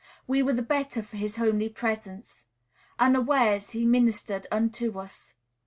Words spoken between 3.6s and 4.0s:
he